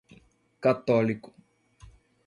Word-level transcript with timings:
católico 0.65 1.21